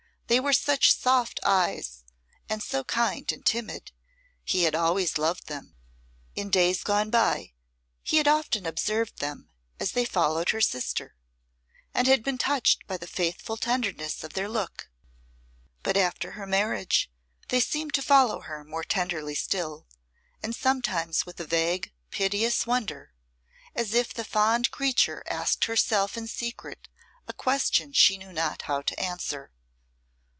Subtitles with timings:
[0.27, 2.05] They were such soft eyes
[2.47, 3.91] and so kind and timid
[4.45, 5.75] he had always loved them.
[6.35, 7.51] In days gone by
[8.01, 11.15] he had often observed them as they followed her sister,
[11.93, 14.89] and had been touched by the faithful tenderness of their look;
[15.83, 17.11] but after her marriage
[17.49, 19.85] they seemed to follow her more tenderly still,
[20.41, 23.11] and sometimes with a vague, piteous wonder,
[23.75, 26.87] as if the fond creature asked herself in secret
[27.27, 29.51] a question she knew not how to answer.